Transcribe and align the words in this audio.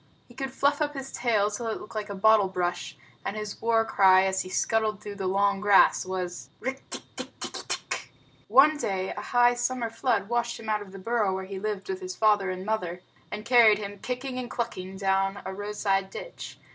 He 0.27 0.33
could 0.33 0.51
fluff 0.51 0.81
up 0.81 0.95
his 0.95 1.11
tail 1.11 1.51
till 1.51 1.67
it 1.67 1.79
looked 1.79 1.93
like 1.93 2.09
a 2.09 2.15
bottle 2.15 2.47
brush, 2.47 2.97
and 3.23 3.35
his 3.37 3.61
war 3.61 3.85
cry 3.85 4.25
as 4.25 4.41
he 4.41 4.49
scuttled 4.49 4.99
through 4.99 5.13
the 5.13 5.27
long 5.27 5.61
grass 5.61 6.07
was: 6.07 6.49
"Rikk 6.59 6.79
tikk 6.89 7.03
tikki 7.17 7.33
tikki 7.39 7.59
tchk!" 7.61 8.05
One 8.47 8.77
day, 8.77 9.13
a 9.15 9.21
high 9.21 9.53
summer 9.53 9.91
flood 9.91 10.27
washed 10.27 10.59
him 10.59 10.69
out 10.69 10.81
of 10.81 10.91
the 10.91 10.97
burrow 10.97 11.35
where 11.35 11.45
he 11.45 11.59
lived 11.59 11.87
with 11.87 12.01
his 12.01 12.15
father 12.15 12.49
and 12.49 12.65
mother, 12.65 13.03
and 13.29 13.45
carried 13.45 13.77
him, 13.77 13.99
kicking 13.99 14.39
and 14.39 14.49
clucking, 14.49 14.97
down 14.97 15.39
a 15.45 15.53
roadside 15.53 16.09
ditch. 16.09 16.57